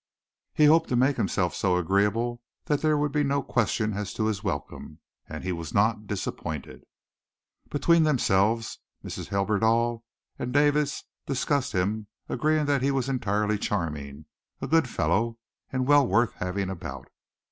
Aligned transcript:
He 0.55 0.65
hoped 0.65 0.89
to 0.89 0.95
make 0.95 1.17
himself 1.17 1.53
so 1.53 1.77
agreeable 1.77 2.41
that 2.65 2.81
there 2.81 2.97
would 2.97 3.11
be 3.11 3.23
no 3.23 3.43
question 3.43 3.93
as 3.93 4.15
to 4.15 4.25
his 4.25 4.43
welcome, 4.43 4.97
and 5.29 5.43
he 5.43 5.51
was 5.51 5.75
not 5.75 6.07
disappointed. 6.07 6.85
Between 7.69 8.01
themselves 8.01 8.79
Mrs. 9.05 9.27
Hibberdell 9.27 10.03
and 10.39 10.51
Davis 10.51 11.03
discussed 11.27 11.73
him, 11.73 12.07
agreeing 12.27 12.65
that 12.65 12.81
he 12.81 12.89
was 12.89 13.09
entirely 13.09 13.59
charming, 13.59 14.25
a 14.59 14.65
good 14.65 14.89
fellow, 14.89 15.37
and 15.71 15.87
well 15.87 16.07
worth 16.07 16.33
having 16.33 16.71
about. 16.71 17.07